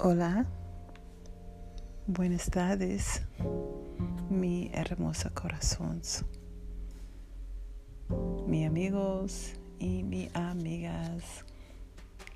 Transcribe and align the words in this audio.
Hola, 0.00 0.46
buenas 2.06 2.48
tardes, 2.50 3.20
mi 4.30 4.70
hermosa 4.72 5.30
corazón, 5.30 6.02
mi 8.46 8.64
amigos 8.64 9.54
y 9.80 10.04
mi 10.04 10.30
amigas. 10.34 11.44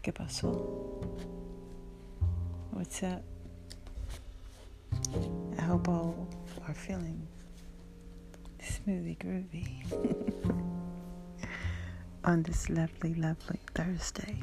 ¿Qué 0.03 0.13
pasó? 0.13 1.01
What's 2.73 3.01
up? 3.05 3.23
I 5.57 5.63
hope 5.63 5.89
all 5.89 6.29
are 6.67 6.75
feeling 6.75 7.29
smoothie 8.59 9.17
groovy 9.19 9.85
on 12.25 12.43
this 12.43 12.69
lovely, 12.69 13.15
lovely 13.15 13.61
Thursday. 13.73 14.43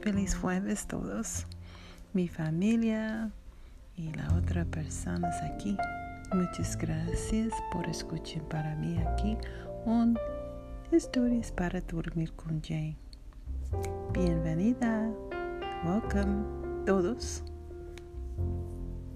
Feliz 0.00 0.34
jueves 0.34 0.86
todos. 0.86 1.44
Mi 2.14 2.28
familia 2.28 3.30
y 3.96 4.12
las 4.12 4.32
otras 4.32 4.66
personas 4.66 5.34
aquí. 5.42 5.76
Muchas 6.32 6.76
gracias 6.78 7.52
por 7.72 7.86
escuchar 7.88 8.42
para 8.48 8.74
mí 8.76 8.96
aquí 8.98 9.36
un 9.84 10.16
Historias 10.92 11.50
para 11.50 11.80
dormir 11.80 12.32
con 12.34 12.62
Jane. 12.62 12.96
Bienvenida. 14.12 15.10
Welcome 15.84 16.84
todos. 16.86 17.42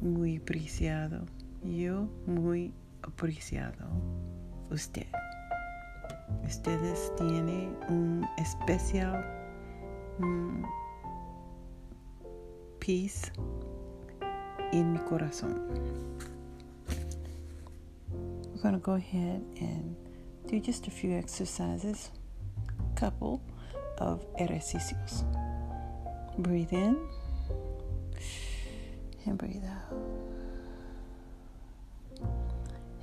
Muy 0.01 0.38
apreciado. 0.38 1.24
Yo 1.62 2.09
muy 2.27 2.74
apreciado. 3.02 3.87
Usted. 4.71 5.07
Ustedes 6.45 7.12
tienen 7.16 7.77
un 7.88 8.27
especial 8.38 9.24
peace 12.89 13.31
in 14.73 14.95
mi 14.95 14.99
corazón. 15.01 15.61
We're 18.55 18.63
going 18.63 18.73
to 18.73 18.81
go 18.81 18.95
ahead 18.95 19.45
and 19.61 19.95
do 20.47 20.59
just 20.59 20.87
a 20.87 20.91
few 20.91 21.13
exercises, 21.13 22.11
couple 22.97 23.43
of 23.99 24.25
ejercicios. 24.41 25.23
Breathe 26.39 26.73
in 26.73 26.97
and 29.27 29.37
breathe 29.37 29.65
out. 29.66 29.95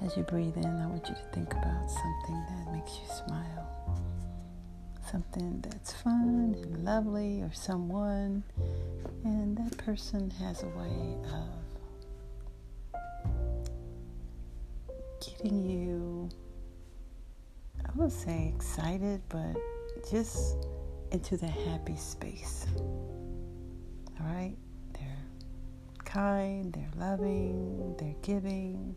As 0.03 0.17
you 0.17 0.23
breathe 0.23 0.57
in, 0.57 0.65
I 0.65 0.87
want 0.87 1.07
you 1.07 1.13
to 1.13 1.25
think 1.31 1.53
about 1.53 1.91
something 1.91 2.43
that 2.49 2.73
makes 2.73 2.93
you 2.93 3.07
smile. 3.23 3.69
Something 5.11 5.61
that's 5.61 5.93
fun 5.93 6.55
and 6.59 6.83
lovely, 6.83 7.43
or 7.43 7.51
someone 7.53 8.43
that 9.65 9.77
person 9.77 10.29
has 10.29 10.61
a 10.61 10.67
way 10.67 11.17
of 11.33 11.49
getting 15.25 15.63
you, 15.63 16.29
I 17.83 17.89
would 17.95 18.11
say 18.11 18.53
excited, 18.55 19.21
but 19.27 19.55
just 20.11 20.67
into 21.11 21.35
the 21.37 21.47
happy 21.47 21.95
space. 21.95 22.67
All 22.77 24.27
right? 24.27 24.55
They're 24.93 25.25
kind, 26.03 26.71
they're 26.71 26.91
loving, 26.97 27.95
they're 27.97 28.13
giving. 28.21 28.95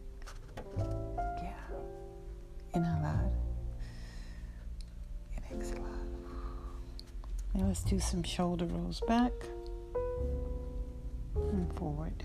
Yeah. 0.77 1.55
In 2.75 2.82
a 2.82 3.00
lot. 3.03 3.32
It 5.34 5.42
makes 5.50 5.70
a 5.72 5.77
lot. 5.77 5.88
Now 7.55 7.66
let's 7.69 7.82
do 7.82 7.98
some 7.98 8.22
shoulder 8.22 8.66
rolls 8.66 9.00
back 9.08 9.32
forward, 11.77 12.24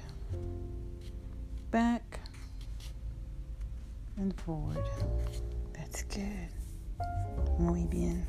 back 1.72 2.19
and 4.17 4.34
forward. 4.41 4.84
That's 5.73 6.03
good. 6.03 6.50
Muy 7.59 7.85
bien. 7.85 8.25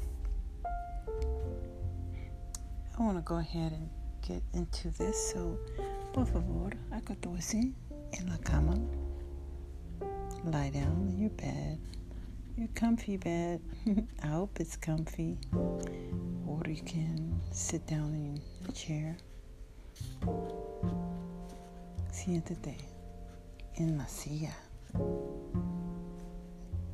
I 2.96 3.02
want 3.02 3.16
to 3.16 3.22
go 3.22 3.36
ahead 3.36 3.72
and 3.72 3.90
get 4.26 4.42
into 4.52 4.88
this. 4.90 5.32
So, 5.32 5.58
por 6.12 6.26
favor, 6.26 6.70
acostese 6.92 7.72
en 8.12 8.28
la 8.28 8.36
cama. 8.38 8.78
Lie 10.44 10.70
down 10.70 11.08
in 11.08 11.18
your 11.18 11.30
bed, 11.30 11.78
your 12.56 12.68
comfy 12.74 13.16
bed. 13.16 13.60
I 14.22 14.26
hope 14.26 14.60
it's 14.60 14.76
comfy. 14.76 15.38
Or 16.46 16.62
you 16.68 16.82
can 16.82 17.40
sit 17.50 17.86
down 17.86 18.14
in 18.14 18.40
a 18.68 18.72
chair. 18.72 19.16
Siéntete 22.12 22.76
en 23.76 23.98
la 23.98 24.06
silla. 24.06 24.54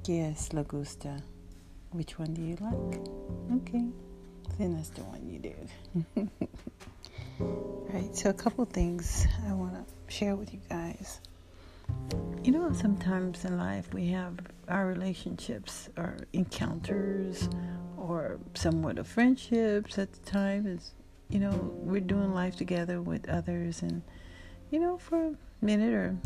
¿Qué 0.02 0.30
es 0.30 0.52
la 0.52 0.62
gusta? 0.62 1.22
Which 1.92 2.18
one 2.18 2.32
do 2.34 2.42
you 2.42 2.56
like? 2.60 3.00
Okay, 3.60 3.88
then 4.58 4.74
that's 4.74 4.90
the 4.90 5.02
one 5.02 5.28
you 5.28 5.38
do. 5.38 6.28
right, 7.92 8.16
so 8.16 8.30
a 8.30 8.32
couple 8.32 8.64
things 8.64 9.26
I 9.48 9.52
want 9.52 9.74
to 9.74 9.84
share 10.14 10.36
with 10.36 10.54
you 10.54 10.60
guys. 10.68 11.20
You 12.42 12.52
know, 12.52 12.72
sometimes 12.72 13.44
in 13.44 13.58
life 13.58 13.92
we 13.92 14.08
have 14.08 14.38
our 14.68 14.86
relationships 14.86 15.90
or 15.96 16.16
encounters 16.32 17.48
or 17.98 18.38
somewhat 18.54 18.98
of 18.98 19.06
friendships 19.06 19.98
at 19.98 20.12
the 20.12 20.30
time 20.30 20.66
is 20.66 20.92
you 21.30 21.38
know, 21.38 21.50
we're 21.76 22.00
doing 22.00 22.34
life 22.34 22.56
together 22.56 23.00
with 23.00 23.28
others 23.28 23.82
and, 23.82 24.02
you 24.70 24.80
know, 24.80 24.98
for 24.98 25.26
a 25.26 25.34
minute 25.64 25.94
or 25.94 26.16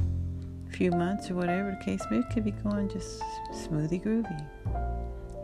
a 0.69 0.73
few 0.73 0.91
months 0.91 1.31
or 1.31 1.35
whatever 1.35 1.77
the 1.79 1.85
case 1.85 2.03
may 2.11 2.19
be, 2.19 2.25
it 2.25 2.33
could 2.33 2.45
be 2.45 2.51
going 2.53 2.89
just 2.89 3.21
smoothie 3.53 4.03
groovy. 4.03 4.47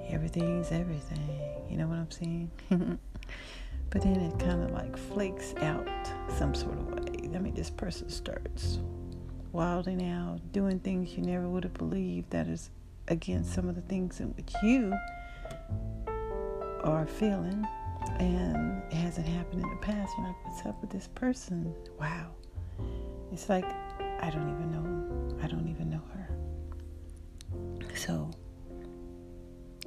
Everything's 0.09 0.73
everything. 0.73 1.41
You 1.69 1.77
know 1.77 1.87
what 1.87 1.99
I'm 1.99 2.11
saying? 2.11 2.51
but 3.91 4.03
then 4.03 4.17
it 4.17 4.39
kind 4.39 4.63
of 4.63 4.71
like 4.71 4.97
flakes 4.97 5.55
out 5.61 5.89
some 6.39 6.55
sort 6.55 6.79
of 6.79 6.87
way. 6.95 7.31
I 7.35 7.39
mean, 7.39 7.55
this 7.55 7.71
person 7.71 8.09
starts 8.09 8.79
wilding 9.53 10.09
out, 10.09 10.41
doing 10.53 10.79
things 10.81 11.17
you 11.17 11.23
never 11.23 11.49
would 11.49 11.65
have 11.65 11.75
believed 11.75 12.31
that 12.31 12.47
is 12.47 12.71
against 13.09 13.53
some 13.53 13.69
of 13.69 13.75
the 13.75 13.83
things 13.83 14.21
in 14.21 14.29
which 14.29 14.53
you 14.63 14.95
are 16.83 17.07
feeling 17.07 17.67
and 18.21 18.83
it 18.93 18.97
hasn't 18.97 19.27
happened 19.27 19.63
in 19.63 19.71
the 19.71 19.77
past. 19.77 20.13
You're 20.19 20.27
like, 20.27 20.45
what's 20.45 20.67
up 20.67 20.81
with 20.81 20.91
this 20.91 21.09
person? 21.15 21.75
Wow. 21.99 22.33
It's 23.33 23.49
like, 23.49 23.65
I 23.65 24.31
don't 24.31 24.51
even 24.51 24.71
know. 24.71 25.39
I 25.43 25.47
don't 25.47 25.69
even 25.69 25.89
know 25.89 26.03
her. 26.13 26.29
So, 27.97 28.31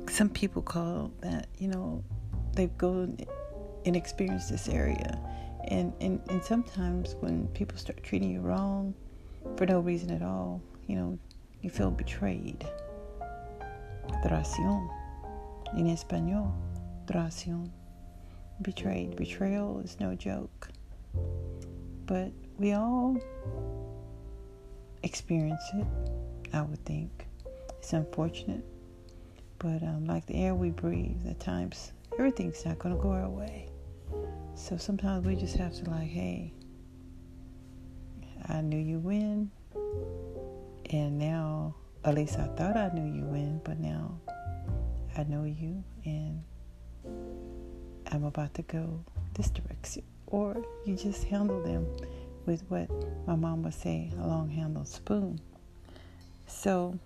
some 0.09 0.29
people 0.29 0.61
call 0.61 1.11
that, 1.21 1.47
you 1.59 1.67
know, 1.67 2.03
they've 2.55 2.75
gone 2.77 3.17
and 3.85 3.95
experienced 3.95 4.49
this 4.49 4.67
area. 4.67 5.19
And, 5.67 5.93
and, 6.01 6.19
and 6.29 6.43
sometimes 6.43 7.15
when 7.19 7.47
people 7.49 7.77
start 7.77 8.01
treating 8.03 8.31
you 8.31 8.41
wrong 8.41 8.93
for 9.57 9.65
no 9.65 9.79
reason 9.79 10.11
at 10.11 10.23
all, 10.23 10.61
you 10.87 10.95
know, 10.95 11.19
you 11.61 11.69
feel 11.69 11.91
betrayed. 11.91 12.65
Traición. 14.23 14.89
En 15.75 15.87
español, 15.87 16.51
traición 17.07 17.71
betrayed. 18.61 19.15
Betrayal 19.15 19.79
is 19.79 19.99
no 19.99 20.15
joke. 20.15 20.69
But 22.05 22.31
we 22.57 22.73
all 22.73 23.17
experience 25.03 25.63
it, 25.73 25.87
I 26.53 26.61
would 26.61 26.83
think. 26.85 27.27
It's 27.79 27.93
unfortunate. 27.93 28.63
But 29.59 29.81
um, 29.83 30.05
like 30.05 30.25
the 30.25 30.35
air 30.35 30.55
we 30.55 30.69
breathe, 30.69 31.25
at 31.27 31.39
times 31.39 31.93
everything's 32.17 32.65
not 32.65 32.79
going 32.79 32.95
to 32.95 33.01
go 33.01 33.11
our 33.11 33.29
way. 33.29 33.69
So 34.55 34.77
sometimes 34.77 35.25
we 35.25 35.35
just 35.35 35.55
have 35.55 35.73
to, 35.75 35.89
like, 35.89 36.07
hey, 36.07 36.53
I 38.49 38.61
knew 38.61 38.77
you 38.77 38.99
win. 38.99 39.51
And 40.89 41.17
now, 41.17 41.75
at 42.05 42.13
least 42.13 42.37
I 42.37 42.47
thought 42.55 42.77
I 42.77 42.89
knew 42.93 43.13
you 43.13 43.25
win, 43.25 43.61
but 43.63 43.79
now 43.79 44.19
I 45.17 45.23
know 45.23 45.45
you. 45.45 45.83
And 46.05 46.43
I'm 48.13 48.25
about 48.25 48.53
to 48.53 48.61
go 48.61 49.03
this 49.33 49.49
direction. 49.49 50.03
Or 50.27 50.63
you 50.85 50.95
just 50.95 51.23
handle 51.23 51.63
them 51.63 51.87
with 52.45 52.63
what 52.69 52.87
my 53.25 53.35
mom 53.35 53.63
would 53.63 53.73
say, 53.73 54.11
a 54.21 54.27
long 54.27 54.49
handled 54.49 54.87
spoon. 54.87 55.39
So, 56.45 56.99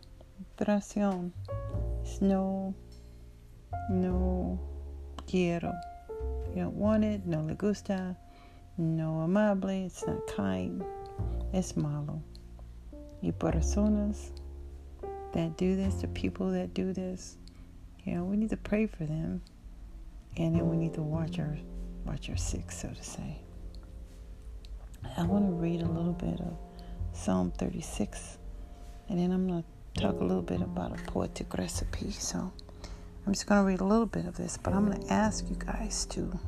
traición 0.57 1.31
is 2.03 2.21
no, 2.21 2.75
no 3.89 4.59
quiero. 5.27 5.73
You 6.49 6.63
don't 6.63 6.75
want 6.75 7.05
it, 7.05 7.25
no 7.25 7.41
le 7.41 7.53
gusta, 7.53 8.17
no 8.77 9.21
amable, 9.21 9.85
it's 9.85 10.05
not 10.05 10.27
kind, 10.27 10.83
it's 11.53 11.77
malo. 11.77 12.21
Y 13.21 13.31
personas 13.31 14.31
that 15.31 15.55
do 15.55 15.77
this, 15.77 16.01
the 16.01 16.07
people 16.09 16.51
that 16.51 16.73
do 16.73 16.91
this, 16.91 17.37
you 18.03 18.15
know, 18.15 18.25
we 18.25 18.35
need 18.35 18.49
to 18.49 18.57
pray 18.57 18.87
for 18.87 19.05
them 19.05 19.41
and 20.37 20.55
then 20.55 20.69
we 20.69 20.77
need 20.77 20.93
to 20.93 21.01
watch 21.01 21.39
our 21.39 21.57
watch 22.05 22.29
our 22.29 22.37
six, 22.37 22.79
so 22.79 22.89
to 22.89 23.03
say. 23.03 23.39
I 25.17 25.23
want 25.23 25.45
to 25.45 25.51
read 25.51 25.81
a 25.81 25.87
little 25.87 26.13
bit 26.13 26.39
of 26.39 26.57
Psalm 27.13 27.51
36, 27.57 28.37
and 29.09 29.19
then 29.19 29.31
I'm 29.31 29.47
going 29.47 29.63
to 29.63 30.01
talk 30.01 30.19
a 30.19 30.23
little 30.23 30.41
bit 30.41 30.61
about 30.61 30.97
a 30.97 31.03
poetic 31.03 31.53
recipe. 31.57 32.11
So 32.11 32.51
I'm 33.25 33.33
just 33.33 33.47
going 33.47 33.61
to 33.61 33.67
read 33.67 33.81
a 33.81 33.85
little 33.85 34.05
bit 34.05 34.25
of 34.25 34.37
this, 34.37 34.57
but 34.57 34.73
I'm 34.73 34.89
going 34.89 35.01
to 35.01 35.13
ask 35.13 35.49
you 35.49 35.55
guys 35.55 36.05
to 36.07 36.39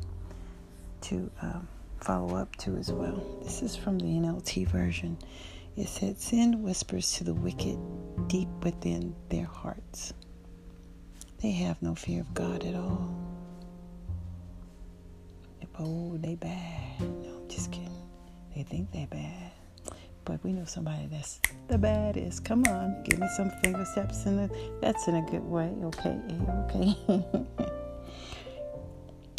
to 1.02 1.32
um, 1.42 1.68
follow 2.02 2.36
up 2.36 2.56
to 2.58 2.76
as 2.76 2.92
well. 2.92 3.24
This 3.44 3.62
is 3.62 3.76
from 3.76 3.98
the 3.98 4.06
NLT 4.06 4.68
version. 4.68 5.18
It 5.78 5.88
said, 5.88 6.20
Sin 6.20 6.62
whispers 6.62 7.14
to 7.14 7.24
the 7.24 7.34
wicked 7.34 7.80
deep 8.28 8.50
within 8.64 9.16
their 9.30 9.46
hearts. 9.46 10.14
They 11.42 11.52
have 11.52 11.82
no 11.82 11.96
fear 11.96 12.20
of 12.22 12.34
God 12.34 12.66
at 12.66 12.76
all. 12.76 13.29
Oh, 15.80 16.18
they 16.18 16.36
bad. 16.36 17.00
No, 17.00 17.40
I'm 17.42 17.48
just 17.48 17.72
kidding. 17.72 17.96
They 18.54 18.64
think 18.64 18.92
they're 18.92 19.08
bad. 19.08 19.52
But 20.26 20.44
we 20.44 20.52
know 20.52 20.66
somebody 20.66 21.08
that's 21.08 21.40
the 21.70 21.78
baddest. 21.78 22.44
Come 22.44 22.64
on, 22.66 23.02
give 23.04 23.18
me 23.18 23.28
some 23.38 23.50
finger 23.64 23.86
steps 23.86 24.26
in 24.26 24.36
the 24.36 24.50
that's 24.82 25.08
in 25.08 25.16
a 25.16 25.22
good 25.24 25.44
way. 25.44 25.74
Okay, 25.84 26.20
okay. 26.66 26.96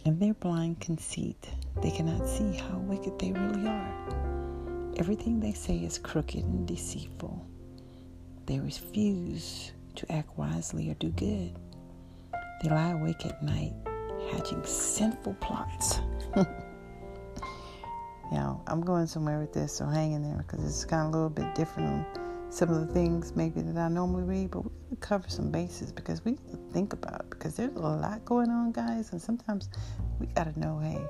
and 0.07 0.19
their 0.19 0.35
blind 0.35 0.81
conceit, 0.81 1.51
they 1.83 1.91
cannot 1.91 2.27
see 2.27 2.55
how 2.55 2.79
wicked 2.79 3.19
they 3.19 3.33
really 3.33 3.69
are. 3.69 4.95
Everything 4.97 5.41
they 5.41 5.53
say 5.53 5.77
is 5.77 5.99
crooked 5.99 6.43
and 6.43 6.67
deceitful. 6.67 7.47
They 8.47 8.59
refuse 8.59 9.73
to 9.97 10.11
act 10.11 10.37
wisely 10.37 10.91
or 10.91 10.95
do 10.95 11.11
good. 11.11 11.57
They 12.63 12.69
lie 12.69 12.91
awake 12.91 13.25
at 13.27 13.43
night, 13.43 13.75
hatching 14.33 14.65
sinful 14.65 15.35
plots. 15.35 16.01
now, 18.33 18.63
I'm 18.67 18.81
going 18.83 19.07
somewhere 19.07 19.41
with 19.41 19.53
this, 19.53 19.75
so 19.75 19.87
hang 19.87 20.13
in 20.13 20.23
there 20.23 20.45
because 20.47 20.65
it's 20.65 20.85
kind 20.85 21.03
of 21.03 21.09
a 21.09 21.13
little 21.13 21.31
bit 21.31 21.55
different 21.55 21.89
on 21.89 22.07
some 22.51 22.71
of 22.71 22.87
the 22.87 22.93
things 22.93 23.35
maybe 23.37 23.61
that 23.61 23.77
I 23.77 23.89
normally 23.89 24.25
read, 24.25 24.51
but 24.51 24.65
we 24.65 24.71
to 24.91 24.97
cover 24.97 25.29
some 25.29 25.51
bases 25.51 25.93
because 25.93 26.25
we 26.25 26.33
need 26.33 26.51
to 26.51 26.57
think 26.73 26.93
about 26.93 27.21
it 27.21 27.31
because 27.31 27.57
there's 27.57 27.75
a 27.75 27.79
lot 27.79 28.25
going 28.25 28.51
on, 28.51 28.73
guys, 28.73 29.13
and 29.13 29.23
sometimes 29.23 29.69
we 30.19 30.27
got 30.27 30.53
to 30.53 30.61
know, 30.61 30.79
hey, 30.79 31.01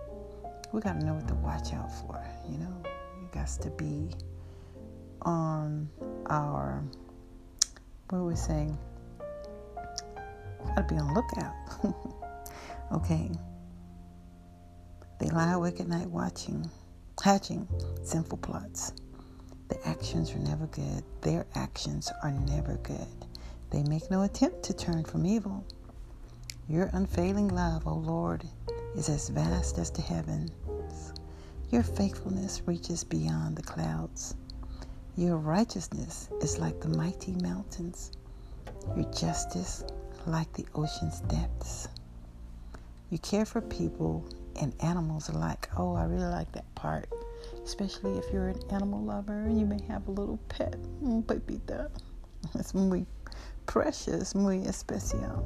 we 0.72 0.81
got 0.81 1.00
to 1.00 1.05
know 1.05 1.14
what 1.14 1.26
to 1.28 1.34
watch 1.34 1.73
out 1.73 1.90
for, 1.90 2.23
you 2.49 2.58
know? 2.58 2.82
It 2.84 3.32
got 3.32 3.49
to 3.49 3.70
be 3.70 4.11
on 5.23 5.88
our, 6.26 6.84
what 8.11 8.19
are 8.19 8.25
we 8.25 8.37
saying? 8.37 8.78
Got 10.76 10.88
to 10.88 10.94
be 10.94 11.00
on 11.00 11.14
lookout. 11.14 11.55
okay. 12.93 13.31
They 15.20 15.28
lie 15.28 15.52
awake 15.52 15.81
at 15.81 15.88
night 15.88 16.08
watching, 16.08 16.70
hatching 17.22 17.69
sinful 18.02 18.38
plots. 18.38 18.93
The 19.69 19.87
actions 19.87 20.32
are 20.34 20.38
never 20.38 20.67
good. 20.69 21.05
Their 21.20 21.44
actions 21.55 22.11
are 22.22 22.32
never 22.32 22.78
good. 22.78 23.06
They 23.69 23.82
make 23.82 24.11
no 24.11 24.22
attempt 24.22 24.62
to 24.64 24.72
turn 24.72 25.05
from 25.05 25.26
evil. 25.26 25.62
Your 26.70 26.88
unfailing 26.94 27.49
love, 27.49 27.87
O 27.87 27.93
Lord, 27.93 28.49
is 28.96 29.11
as 29.11 29.28
vast 29.28 29.76
as 29.76 29.90
the 29.90 30.00
heavens. 30.00 31.12
Your 31.70 31.82
faithfulness 31.82 32.62
reaches 32.64 33.05
beyond 33.05 33.56
the 33.56 33.62
clouds. 33.62 34.34
Your 35.16 35.37
righteousness 35.37 36.31
is 36.40 36.58
like 36.58 36.81
the 36.81 36.88
mighty 36.88 37.32
mountains. 37.43 38.11
Your 38.96 39.11
justice 39.12 39.84
like 40.26 40.50
the 40.55 40.66
ocean's 40.75 41.20
depths. 41.20 41.88
You 43.11 43.19
care 43.19 43.44
for 43.44 43.61
people 43.61 44.25
and 44.60 44.74
animals 44.80 45.28
alike. 45.28 45.68
Oh, 45.76 45.94
I 45.94 46.04
really 46.04 46.26
like 46.26 46.52
that 46.52 46.72
part. 46.74 47.08
Especially 47.64 48.18
if 48.18 48.24
you're 48.32 48.48
an 48.48 48.60
animal 48.70 49.02
lover 49.02 49.42
and 49.44 49.58
you 49.58 49.66
may 49.66 49.80
have 49.88 50.06
a 50.08 50.10
little 50.10 50.38
pet. 50.48 50.76
Mm, 51.02 51.12
Un 51.12 51.22
pepita. 51.22 51.90
It's 52.54 52.74
muy 52.74 53.06
precious, 53.66 54.34
muy 54.34 54.64
especial. 54.66 55.44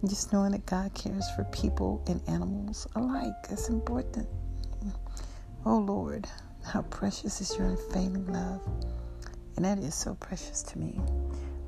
And 0.00 0.10
just 0.10 0.32
knowing 0.32 0.52
that 0.52 0.66
God 0.66 0.92
cares 0.94 1.28
for 1.34 1.44
people 1.44 2.02
and 2.06 2.20
animals 2.28 2.86
alike 2.94 3.34
is 3.50 3.68
important. 3.68 4.28
Oh 5.64 5.78
Lord, 5.78 6.26
how 6.64 6.82
precious 6.82 7.40
is 7.40 7.56
your 7.56 7.68
unfailing 7.68 8.26
love. 8.32 8.60
And 9.56 9.64
that 9.64 9.78
is 9.78 9.94
so 9.94 10.14
precious 10.14 10.62
to 10.64 10.78
me. 10.78 11.00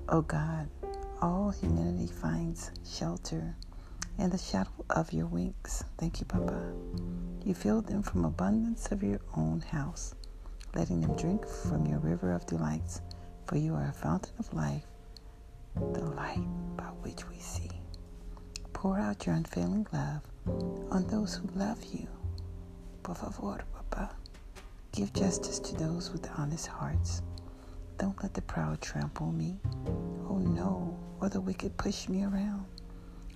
Oh 0.09 0.23
God, 0.23 0.69
all 1.23 1.51
humanity 1.51 2.07
finds 2.07 2.71
shelter 2.85 3.57
in 4.19 4.31
the 4.31 4.39
shadow 4.39 4.71
of 4.91 5.13
your 5.13 5.27
wings. 5.27 5.85
Thank 5.97 6.21
you, 6.21 6.27
Papa. 6.27 6.73
You 7.45 7.55
fill 7.55 7.81
them 7.83 8.03
from 8.03 8.25
abundance 8.25 8.91
of 8.91 9.03
your 9.03 9.21
own 9.37 9.61
house, 9.61 10.15
letting 10.75 11.01
them 11.01 11.17
drink 11.17 11.47
from 11.47 11.87
your 11.87 12.01
river 12.01 12.33
of 12.33 12.47
delights, 12.47 13.01
for 13.47 13.57
you 13.57 13.75
are 13.75 13.89
a 13.89 13.93
fountain 13.93 14.35
of 14.39 14.53
life, 14.53 14.85
the 15.93 16.05
light 16.05 16.45
by 16.77 16.85
which 17.03 17.29
we 17.29 17.39
see. 17.39 17.71
Pour 18.73 18.99
out 18.99 19.25
your 19.27 19.35
unfailing 19.35 19.87
love 19.93 20.23
on 20.91 21.07
those 21.09 21.35
who 21.35 21.49
love 21.59 21.83
you. 21.85 22.07
Por 23.03 23.15
favor, 23.15 23.65
Papa. 23.75 24.11
Give 24.93 25.13
justice 25.13 25.59
to 25.61 25.77
those 25.77 26.11
with 26.11 26.29
honest 26.37 26.67
hearts. 26.67 27.23
Don't 27.99 28.21
let 28.23 28.35
the 28.35 28.43
proud 28.43 28.81
trample 28.81 29.33
me. 29.33 29.59
Oh 30.29 30.39
no, 30.39 30.99
or 31.21 31.29
the 31.29 31.41
wicked 31.41 31.77
push 31.77 32.09
me 32.09 32.25
around. 32.25 32.65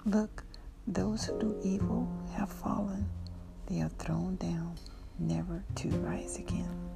Look, 0.04 0.44
those 0.86 1.24
who 1.24 1.38
do 1.38 1.60
evil 1.62 2.08
have 2.34 2.50
fallen. 2.50 3.08
They 3.66 3.80
are 3.80 3.90
thrown 3.98 4.36
down, 4.36 4.76
never 5.18 5.62
to 5.76 5.88
rise 5.88 6.38
again. 6.38 6.90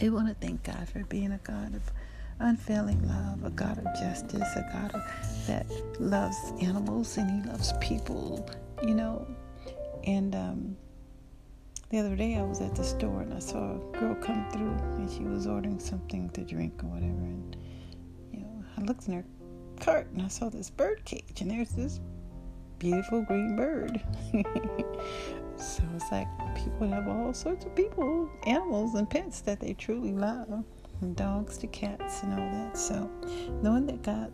I 0.00 0.08
want 0.08 0.28
to 0.28 0.34
thank 0.34 0.62
God 0.62 0.88
for 0.88 1.04
being 1.04 1.32
a 1.32 1.38
God 1.38 1.74
of 1.74 1.82
unfailing 2.38 3.06
love, 3.06 3.44
a 3.44 3.50
God 3.50 3.78
of 3.78 3.84
justice, 4.00 4.56
a 4.56 4.70
God 4.72 4.94
of, 4.94 5.02
that 5.46 5.66
loves 6.00 6.52
animals 6.60 7.16
and 7.18 7.44
He 7.44 7.50
loves 7.50 7.72
people, 7.80 8.48
you 8.82 8.94
know. 8.94 9.26
And 10.04 10.34
um, 10.34 10.76
the 11.90 11.98
other 11.98 12.16
day 12.16 12.36
I 12.36 12.42
was 12.42 12.60
at 12.60 12.74
the 12.74 12.84
store 12.84 13.22
and 13.22 13.34
I 13.34 13.40
saw 13.40 13.74
a 13.74 13.98
girl 13.98 14.14
come 14.14 14.48
through 14.50 14.76
and 14.96 15.10
she 15.10 15.24
was 15.24 15.46
ordering 15.46 15.78
something 15.80 16.30
to 16.30 16.42
drink 16.42 16.82
or 16.82 16.86
whatever. 16.86 17.08
And, 17.08 17.56
you 18.32 18.40
know, 18.40 18.64
I 18.78 18.82
looked 18.82 19.08
in 19.08 19.14
her 19.14 19.24
cart 19.80 20.06
and 20.12 20.22
I 20.22 20.28
saw 20.28 20.48
this 20.48 20.70
bird 20.70 21.04
cage 21.04 21.40
and 21.40 21.50
there's 21.50 21.70
this 21.70 22.00
beautiful 22.80 23.22
green 23.22 23.54
bird. 23.54 24.00
so 25.56 25.84
it's 25.94 26.10
like 26.10 26.26
people 26.56 26.88
have 26.88 27.06
all 27.06 27.32
sorts 27.32 27.64
of 27.66 27.76
people, 27.76 28.28
animals, 28.46 28.96
and 28.96 29.08
pets 29.08 29.40
that 29.42 29.60
they 29.60 29.74
truly 29.74 30.12
love, 30.12 30.64
from 30.98 31.12
dogs 31.14 31.56
to 31.58 31.68
cats 31.68 32.22
and 32.24 32.32
all 32.32 32.50
that. 32.50 32.76
So 32.76 33.08
knowing 33.62 33.86
that 33.86 34.02
God, 34.02 34.32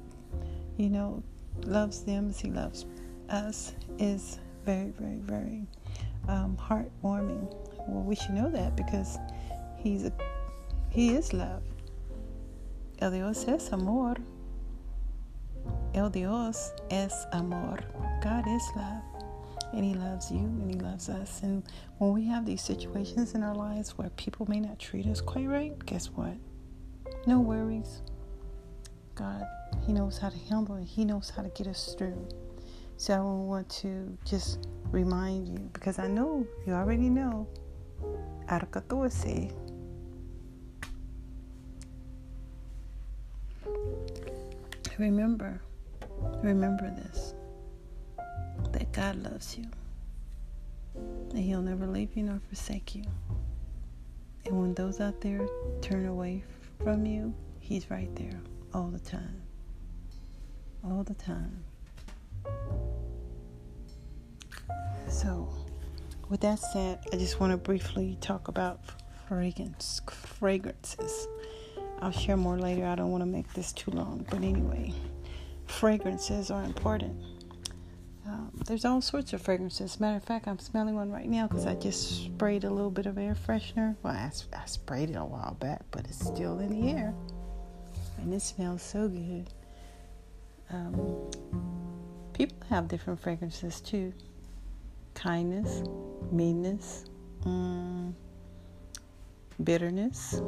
you 0.78 0.88
know, 0.88 1.22
loves 1.64 2.02
them 2.02 2.30
as 2.30 2.40
He 2.40 2.50
loves 2.50 2.86
us 3.28 3.74
is 3.98 4.38
very, 4.64 4.92
very, 4.98 5.18
very 5.18 5.66
um, 6.28 6.56
heartwarming. 6.56 7.52
Well, 7.88 8.02
we 8.02 8.14
should 8.14 8.34
know 8.34 8.50
that 8.50 8.76
because 8.76 9.18
he's 9.76 10.04
a, 10.04 10.12
he 10.90 11.14
is 11.14 11.32
love. 11.32 11.62
El 13.00 13.10
Dios 13.10 13.46
es 13.46 13.72
amor. 13.72 14.16
El 15.96 16.10
Dios 16.10 16.74
es 16.90 17.24
amor. 17.32 17.80
God 18.22 18.46
is 18.46 18.62
love. 18.76 19.02
And 19.72 19.82
He 19.82 19.94
loves 19.94 20.30
you 20.30 20.40
and 20.40 20.70
He 20.70 20.78
loves 20.78 21.08
us. 21.08 21.42
And 21.42 21.62
when 21.96 22.12
we 22.12 22.26
have 22.26 22.44
these 22.44 22.60
situations 22.60 23.32
in 23.34 23.42
our 23.42 23.54
lives 23.54 23.96
where 23.96 24.10
people 24.10 24.44
may 24.46 24.60
not 24.60 24.78
treat 24.78 25.06
us 25.06 25.22
quite 25.22 25.48
right, 25.48 25.72
guess 25.86 26.08
what? 26.08 26.36
No 27.26 27.40
worries. 27.40 28.02
God, 29.14 29.46
He 29.86 29.94
knows 29.94 30.18
how 30.18 30.28
to 30.28 30.36
handle 30.50 30.76
it, 30.76 30.84
He 30.84 31.06
knows 31.06 31.30
how 31.30 31.42
to 31.42 31.48
get 31.48 31.66
us 31.66 31.94
through. 31.96 32.28
So 32.98 33.14
I 33.14 33.20
want 33.20 33.70
to 33.80 34.18
just 34.26 34.68
remind 34.90 35.48
you 35.48 35.70
because 35.72 35.98
I 35.98 36.08
know 36.08 36.46
you 36.66 36.74
already 36.74 37.08
know. 37.08 37.48
Arca 38.50 38.82
Remember, 44.98 45.60
remember 46.42 46.90
this 46.90 47.34
that 48.72 48.92
God 48.92 49.16
loves 49.22 49.56
you, 49.56 49.64
and 50.94 51.38
He'll 51.38 51.62
never 51.62 51.86
leave 51.86 52.16
you 52.16 52.24
nor 52.24 52.40
forsake 52.48 52.94
you. 52.94 53.04
And 54.44 54.60
when 54.60 54.74
those 54.74 55.00
out 55.00 55.20
there 55.20 55.46
turn 55.80 56.06
away 56.06 56.44
from 56.82 57.06
you, 57.06 57.34
He's 57.60 57.90
right 57.90 58.14
there 58.16 58.40
all 58.74 58.88
the 58.88 59.00
time. 59.00 59.42
All 60.84 61.02
the 61.02 61.14
time. 61.14 61.64
So, 65.08 65.48
with 66.28 66.40
that 66.40 66.58
said, 66.58 67.00
I 67.12 67.16
just 67.16 67.40
want 67.40 67.52
to 67.52 67.56
briefly 67.56 68.18
talk 68.20 68.48
about 68.48 68.80
fragrance, 69.28 70.00
fragrances. 70.10 71.28
I'll 72.00 72.12
share 72.12 72.36
more 72.36 72.58
later. 72.58 72.86
I 72.86 72.94
don't 72.94 73.10
want 73.10 73.22
to 73.22 73.26
make 73.26 73.52
this 73.54 73.72
too 73.72 73.90
long, 73.90 74.26
but 74.30 74.42
anyway, 74.42 74.92
fragrances 75.76 76.50
are 76.50 76.64
important. 76.64 77.14
Um, 78.26 78.50
there's 78.66 78.84
all 78.84 79.00
sorts 79.02 79.32
of 79.34 79.42
fragrances. 79.42 80.00
Matter 80.00 80.16
of 80.16 80.24
fact, 80.24 80.48
I'm 80.48 80.58
smelling 80.58 80.94
one 80.94 81.12
right 81.12 81.28
now 81.28 81.46
because 81.46 81.66
I 81.66 81.74
just 81.74 82.24
sprayed 82.24 82.64
a 82.64 82.70
little 82.70 82.90
bit 82.90 83.06
of 83.06 83.18
air 83.18 83.36
freshener. 83.46 83.94
Well, 84.02 84.14
I, 84.14 84.30
I 84.56 84.66
sprayed 84.66 85.10
it 85.10 85.16
a 85.16 85.24
while 85.24 85.56
back, 85.60 85.82
but 85.90 86.06
it's 86.06 86.26
still 86.26 86.58
in 86.60 86.70
the 86.70 86.90
air. 86.90 87.14
And 88.18 88.32
it 88.32 88.40
smells 88.40 88.82
so 88.82 89.06
good. 89.06 89.50
Um, 90.70 91.30
people 92.32 92.56
have 92.70 92.88
different 92.88 93.20
fragrances 93.20 93.80
too 93.80 94.12
kindness, 95.14 95.82
meanness, 96.30 97.04
um, 97.44 98.14
bitterness, 99.62 100.40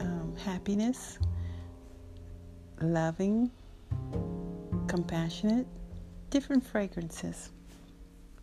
um, 0.00 0.34
happiness, 0.44 1.18
loving, 2.80 3.50
compassionate, 4.86 5.66
different 6.30 6.64
fragrances. 6.64 7.50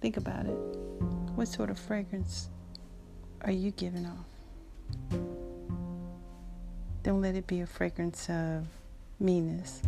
Think 0.02 0.18
about 0.18 0.46
it. 0.46 0.58
What 1.36 1.48
sort 1.48 1.70
of 1.70 1.80
fragrance 1.80 2.50
are 3.42 3.52
you 3.52 3.72
giving 3.72 4.06
off? 4.06 5.20
Don't 7.04 7.22
let 7.22 7.36
it 7.36 7.48
be 7.48 7.62
a 7.62 7.68
fragrance 7.68 8.30
of 8.30 8.66
meanness. 9.20 9.82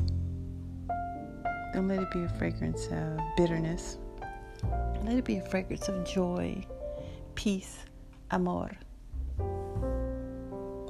Don't 1.73 1.87
let 1.87 1.99
it 1.99 2.11
be 2.11 2.23
a 2.23 2.29
fragrance 2.29 2.87
of 2.87 3.19
bitterness. 3.37 3.97
Let 5.03 5.17
it 5.17 5.25
be 5.25 5.37
a 5.37 5.41
fragrance 5.41 5.87
of 5.87 6.05
joy, 6.05 6.65
peace, 7.35 7.79
amor. 8.31 8.71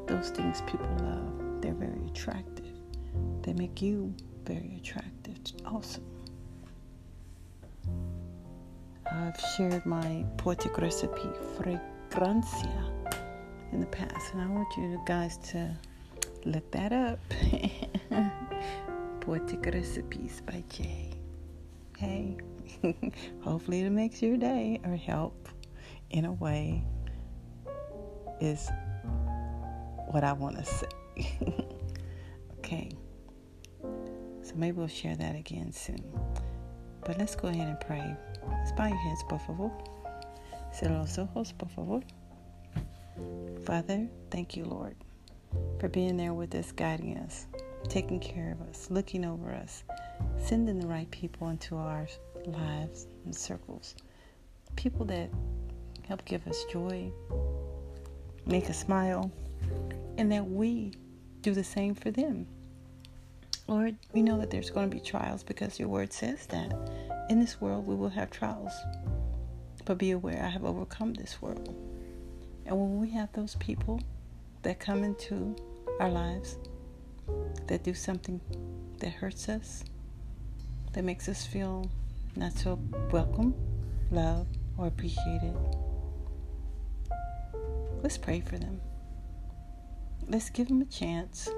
Those 0.07 0.29
things 0.29 0.61
people 0.61 0.87
love. 1.01 1.61
They're 1.61 1.73
very 1.73 2.05
attractive. 2.07 2.65
They 3.41 3.53
make 3.53 3.81
you 3.81 4.13
very 4.45 4.75
attractive. 4.77 5.37
Awesome. 5.65 6.03
I've 9.11 9.39
shared 9.55 9.85
my 9.85 10.25
poetic 10.37 10.77
recipe, 10.77 11.29
Fragrancia, 11.55 12.91
in 13.71 13.79
the 13.79 13.85
past, 13.87 14.33
and 14.33 14.41
I 14.41 14.47
want 14.47 14.67
you 14.77 15.01
guys 15.05 15.37
to 15.51 15.75
look 16.45 16.69
that 16.71 16.91
up. 16.91 17.19
poetic 19.21 19.65
Recipes 19.65 20.41
by 20.45 20.63
Jay. 20.69 21.09
Hey, 21.97 22.37
hopefully 23.41 23.81
it 23.81 23.89
makes 23.89 24.21
your 24.21 24.37
day 24.37 24.79
or 24.85 24.95
help 24.95 25.49
in 26.11 26.25
a 26.25 26.31
way 26.31 26.83
is 28.39 28.69
what 30.07 30.23
I 30.23 30.33
want 30.33 30.57
to 30.57 30.65
say. 30.65 31.61
so 34.45 34.53
maybe 34.55 34.77
we'll 34.77 34.87
share 34.87 35.15
that 35.15 35.35
again 35.35 35.71
soon. 35.71 36.03
But 37.03 37.17
let's 37.17 37.35
go 37.35 37.47
ahead 37.47 37.67
and 37.67 37.79
pray. 37.79 38.15
Let's 38.47 38.71
bow 38.73 38.85
your 38.85 38.97
heads, 38.97 39.23
por 39.27 39.39
favor. 39.39 39.71
Cierra 40.71 40.99
los 40.99 41.17
ojos, 41.17 41.51
por 41.51 41.69
favor. 41.69 42.01
Father, 43.63 44.07
thank 44.29 44.55
you, 44.55 44.65
Lord, 44.65 44.95
for 45.79 45.89
being 45.89 46.15
there 46.15 46.33
with 46.33 46.53
us, 46.53 46.71
guiding 46.71 47.17
us, 47.17 47.47
taking 47.87 48.19
care 48.19 48.51
of 48.51 48.67
us, 48.69 48.91
looking 48.91 49.25
over 49.25 49.51
us, 49.51 49.83
sending 50.37 50.79
the 50.79 50.87
right 50.87 51.09
people 51.09 51.49
into 51.49 51.75
our 51.75 52.07
lives 52.45 53.07
and 53.25 53.35
circles. 53.35 53.95
People 54.75 55.05
that 55.05 55.31
help 56.07 56.23
give 56.25 56.45
us 56.47 56.63
joy, 56.71 57.11
make 58.45 58.69
us 58.69 58.79
smile, 58.79 59.31
and 60.19 60.31
that 60.31 60.47
we 60.47 60.93
do 61.41 61.53
the 61.53 61.63
same 61.63 61.95
for 61.95 62.11
them. 62.11 62.45
Lord, 63.67 63.95
we 64.13 64.21
know 64.21 64.37
that 64.39 64.51
there's 64.51 64.69
going 64.69 64.89
to 64.89 64.95
be 64.95 65.01
trials 65.01 65.43
because 65.43 65.79
your 65.79 65.89
word 65.89 66.13
says 66.13 66.45
that. 66.47 66.71
In 67.29 67.39
this 67.39 67.59
world, 67.59 67.87
we 67.87 67.95
will 67.95 68.09
have 68.09 68.29
trials. 68.29 68.73
But 69.85 69.97
be 69.97 70.11
aware, 70.11 70.43
I 70.43 70.49
have 70.49 70.63
overcome 70.63 71.13
this 71.13 71.41
world. 71.41 71.75
And 72.67 72.79
when 72.79 72.99
we 72.99 73.09
have 73.11 73.33
those 73.33 73.55
people 73.55 73.99
that 74.61 74.79
come 74.79 75.03
into 75.03 75.55
our 75.99 76.09
lives 76.09 76.57
that 77.67 77.83
do 77.83 77.95
something 77.95 78.39
that 78.99 79.13
hurts 79.13 79.49
us, 79.49 79.83
that 80.93 81.03
makes 81.03 81.27
us 81.27 81.45
feel 81.45 81.89
not 82.35 82.53
so 82.53 82.79
welcome, 83.11 83.55
loved, 84.11 84.57
or 84.77 84.85
appreciated, 84.87 85.55
let's 88.03 88.17
pray 88.17 88.41
for 88.41 88.59
them. 88.59 88.79
Let's 90.27 90.51
give 90.51 90.67
them 90.67 90.81
a 90.81 90.85
chance. 90.85 91.49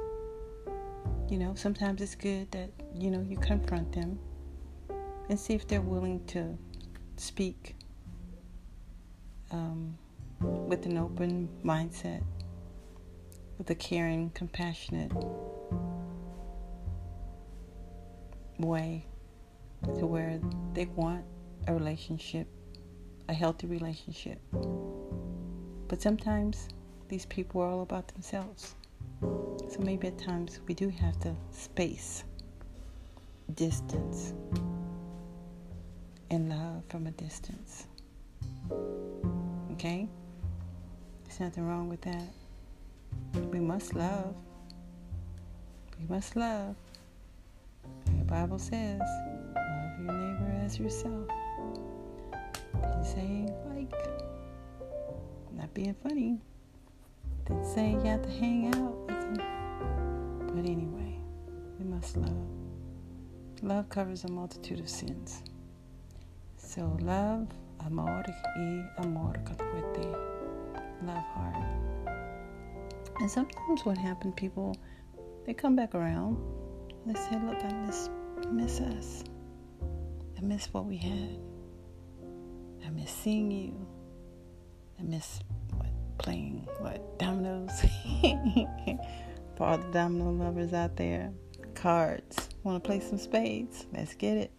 You 1.29 1.37
know, 1.37 1.55
sometimes 1.55 2.01
it's 2.01 2.15
good 2.15 2.51
that, 2.51 2.69
you 2.95 3.11
know, 3.11 3.21
you 3.21 3.37
confront 3.37 3.91
them 3.91 4.17
and 5.29 5.39
see 5.39 5.53
if 5.53 5.67
they're 5.67 5.81
willing 5.81 6.23
to 6.27 6.57
speak 7.17 7.75
um, 9.51 9.97
with 10.39 10.85
an 10.85 10.97
open 10.97 11.49
mindset, 11.63 12.23
with 13.57 13.69
a 13.69 13.75
caring, 13.75 14.29
compassionate 14.31 15.11
way 18.59 19.05
to 19.83 20.05
where 20.05 20.39
they 20.73 20.85
want 20.85 21.23
a 21.67 21.73
relationship, 21.73 22.47
a 23.29 23.33
healthy 23.33 23.67
relationship. 23.67 24.39
But 25.87 26.01
sometimes 26.01 26.67
these 27.07 27.25
people 27.25 27.61
are 27.61 27.69
all 27.69 27.81
about 27.81 28.07
themselves. 28.09 28.75
So 29.21 29.79
maybe 29.79 30.07
at 30.07 30.17
times 30.17 30.59
we 30.67 30.73
do 30.73 30.89
have 30.89 31.19
to 31.21 31.35
space, 31.51 32.23
distance, 33.55 34.33
and 36.29 36.49
love 36.49 36.83
from 36.89 37.07
a 37.07 37.11
distance. 37.11 37.87
Okay? 39.73 40.07
There's 41.23 41.39
nothing 41.39 41.65
wrong 41.65 41.89
with 41.89 42.01
that. 42.01 42.33
We 43.51 43.59
must 43.59 43.93
love. 43.93 44.35
We 45.99 46.07
must 46.07 46.35
love. 46.35 46.75
The 48.05 48.25
Bible 48.25 48.59
says, 48.59 49.01
love 49.55 49.99
your 49.99 50.13
neighbor 50.13 50.61
as 50.63 50.79
yourself. 50.79 51.27
Didn't 52.73 53.05
say 53.05 53.47
like, 53.73 53.93
not 55.55 55.73
being 55.73 55.95
funny. 56.03 56.39
Didn't 57.47 57.65
say 57.65 57.91
you 57.91 58.01
have 58.01 58.21
to 58.23 58.29
hang 58.29 58.75
out 58.75 58.97
with. 59.07 59.37
But 60.53 60.65
anyway, 60.65 61.17
we 61.79 61.85
must 61.85 62.17
love. 62.17 62.47
Love 63.61 63.87
covers 63.87 64.25
a 64.25 64.27
multitude 64.27 64.81
of 64.81 64.89
sins. 64.89 65.43
So 66.57 66.97
love, 66.99 67.47
amor 67.85 68.25
y 68.57 68.83
amor 68.97 69.33
con 69.45 69.55
fuerte. 69.55 70.05
Love 71.05 71.23
hard. 71.33 71.55
And 73.19 73.31
sometimes 73.31 73.85
what 73.85 73.97
happens, 73.97 74.33
people, 74.35 74.75
they 75.45 75.53
come 75.53 75.75
back 75.75 75.95
around. 75.95 76.37
They 77.05 77.13
say, 77.13 77.39
look, 77.45 77.63
I 77.63 77.71
miss, 77.85 78.09
miss 78.51 78.81
us. 78.81 79.23
I 80.37 80.41
miss 80.41 80.67
what 80.73 80.83
we 80.83 80.97
had. 80.97 81.39
I 82.85 82.89
miss 82.89 83.09
seeing 83.09 83.49
you. 83.49 83.87
I 84.99 85.03
miss 85.03 85.39
playing 86.17 86.67
what 86.79 87.17
dominoes. 87.19 87.81
For 89.55 89.63
all 89.63 89.77
the 89.77 89.89
domino 89.91 90.31
lovers 90.31 90.73
out 90.73 90.95
there, 90.95 91.31
cards. 91.73 92.49
Want 92.63 92.83
to 92.83 92.87
play 92.87 92.99
some 92.99 93.17
spades? 93.17 93.85
Let's 93.93 94.13
get 94.13 94.37
it. 94.37 94.51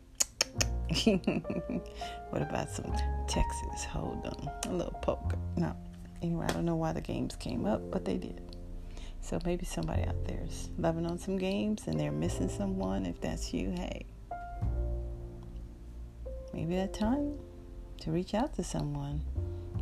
what 2.31 2.43
about 2.43 2.71
some 2.71 2.93
Texas 3.29 3.85
Hold'em? 3.85 4.67
A 4.67 4.73
little 4.73 4.99
poker. 5.03 5.37
No. 5.57 5.77
Anyway, 6.23 6.47
I 6.49 6.53
don't 6.53 6.65
know 6.65 6.77
why 6.77 6.93
the 6.93 7.01
games 7.01 7.37
came 7.37 7.67
up, 7.67 7.91
but 7.91 8.05
they 8.05 8.17
did. 8.17 8.41
So 9.21 9.39
maybe 9.45 9.67
somebody 9.67 10.05
out 10.05 10.25
there 10.25 10.43
is 10.43 10.71
loving 10.79 11.07
on 11.07 11.19
some 11.19 11.37
games 11.37 11.87
and 11.87 12.01
they're 12.01 12.13
missing 12.13 12.49
someone. 12.49 13.05
If 13.05 13.21
that's 13.21 13.53
you, 13.53 13.71
hey, 13.71 14.07
maybe 16.53 16.77
that 16.77 16.95
time 16.95 17.39
to 18.01 18.11
reach 18.11 18.35
out 18.35 18.55
to 18.55 18.65
someone, 18.65 19.21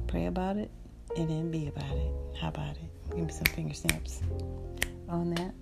pray 0.09 0.27
about 0.27 0.57
it, 0.57 0.71
and 1.17 1.29
then 1.29 1.51
be 1.51 1.69
about 1.69 1.97
it. 1.97 2.13
How 2.41 2.49
about 2.49 2.77
it? 2.77 3.11
Give 3.15 3.27
me 3.27 3.33
some 3.33 3.47
finger 3.47 3.75
snaps 3.75 4.21
on 5.09 5.31
that. 5.35 5.55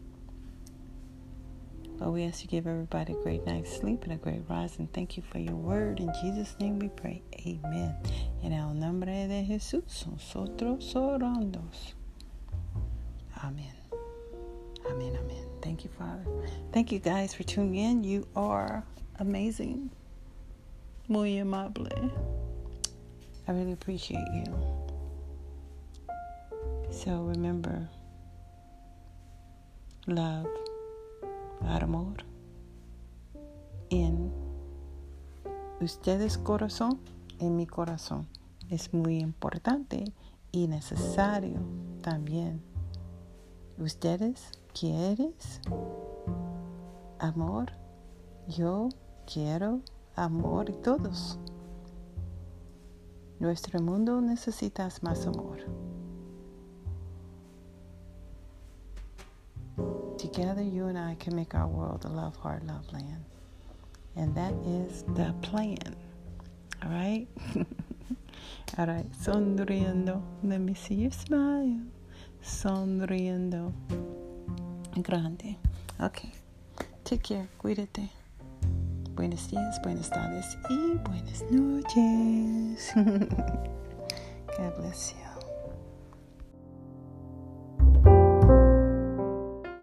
Lord, 2.01 2.15
we 2.15 2.25
ask 2.25 2.43
you 2.43 2.49
give 2.49 2.67
everybody 2.67 3.13
a 3.13 3.23
great 3.23 3.47
night's 3.47 3.75
sleep 3.75 4.03
and 4.03 4.13
a 4.13 4.17
great 4.17 4.43
rise. 4.49 4.79
And 4.79 4.93
thank 4.93 5.17
you 5.17 5.23
for 5.31 5.39
your 5.39 5.55
word. 5.55 6.01
In 6.01 6.13
Jesus' 6.21 6.57
name 6.59 6.79
we 6.81 6.89
pray. 6.89 7.23
Amen. 7.47 7.95
En 8.43 8.53
el 8.53 8.75
nombre 8.75 9.29
de 9.29 9.45
Jesús, 9.45 10.07
nosotros 10.07 10.93
oramos. 10.95 11.95
Amen. 13.45 13.75
Amen. 14.91 15.17
Amen. 15.17 15.47
Thank 15.63 15.85
you, 15.85 15.91
Father. 15.97 16.25
Thank 16.73 16.91
you 16.91 16.99
guys 16.99 17.33
for 17.33 17.45
tuning 17.45 17.77
in. 17.77 18.05
You 18.05 18.27
are 18.35 18.85
amazing. 19.21 19.91
Muy 21.09 21.39
amable. 21.39 21.89
I 23.47 23.53
really 23.53 23.73
appreciate 23.73 24.27
you. 24.33 24.84
So 27.05 27.23
remember, 27.23 27.87
love 30.07 30.49
amor 31.61 32.25
en 33.91 34.33
ustedes 35.83 36.39
corazón 36.39 36.99
en 37.41 37.57
mi 37.57 37.67
corazón. 37.67 38.27
Es 38.71 38.95
muy 38.95 39.19
importante 39.19 40.15
y 40.51 40.67
necesario 40.67 41.61
también. 42.01 42.63
Ustedes 43.77 44.51
quieres 44.73 45.61
amor. 47.19 47.73
Yo 48.49 48.89
quiero 49.31 49.83
amor 50.17 50.71
y 50.71 50.73
todos. 50.73 51.39
Nuestro 53.41 53.83
mundo 53.83 54.23
necesita 54.23 54.89
más 55.03 55.27
amor. 55.27 55.94
Together, 60.33 60.63
you 60.63 60.87
and 60.87 60.97
I 60.97 61.17
can 61.17 61.37
make 61.37 61.55
our 61.55 61.67
world 61.67 62.07
a 62.07 62.09
love 62.09 62.35
heart, 62.37 62.67
love 62.67 62.91
land. 62.95 63.23
And 64.17 64.35
that 64.35 64.55
is 64.65 65.03
the 65.15 65.35
plan. 65.43 65.95
All 66.83 66.89
right? 66.89 67.27
All 68.79 68.87
right. 68.87 69.05
Sonriendo. 69.23 70.23
Let 70.43 70.61
me 70.61 70.73
see 70.73 70.95
you 70.95 71.11
smile. 71.11 71.79
Sonriendo. 72.43 73.75
Grande. 75.03 75.57
Okay. 76.01 76.33
Take 77.05 77.23
care. 77.23 77.49
Cuídate. 77.59 78.09
Buenos 79.15 79.51
días, 79.51 79.79
buenas 79.83 80.09
tardes 80.09 80.57
y 80.71 80.99
buenas 81.05 81.45
noches. 81.51 82.93
God 84.57 84.77
bless 84.79 85.13
you. 85.13 85.24